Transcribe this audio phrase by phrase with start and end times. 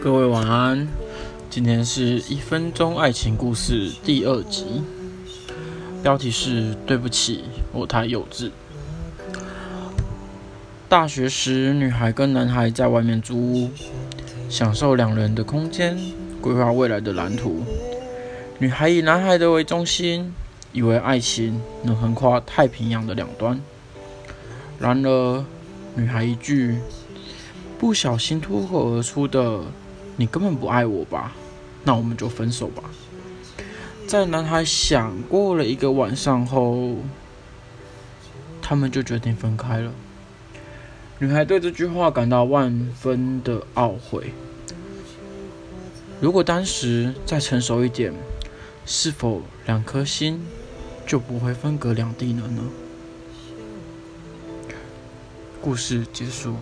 [0.00, 0.86] 各位晚安，
[1.50, 4.64] 今天是一分钟爱情故事第二集，
[6.04, 8.52] 标题是“对不起，我太幼稚”。
[10.88, 13.70] 大学时，女孩跟男孩在外面租屋，
[14.48, 15.98] 享受两人的空间，
[16.40, 17.64] 规划未来的蓝图。
[18.58, 20.32] 女孩以男孩的为中心，
[20.72, 23.60] 以为爱情能横跨太平洋的两端。
[24.78, 25.44] 然而，
[25.96, 26.78] 女孩一句
[27.80, 29.62] 不小心脱口而出的。
[30.18, 31.32] 你根本不爱我吧？
[31.84, 32.82] 那我们就分手吧。
[34.08, 36.96] 在男孩想过了一个晚上后，
[38.60, 39.92] 他们就决定分开了。
[41.20, 44.32] 女孩对这句话感到万分的懊悔。
[46.20, 48.12] 如果当时再成熟一点，
[48.84, 50.44] 是否两颗心
[51.06, 52.62] 就不会分隔两地了呢？
[55.60, 56.56] 故事结束。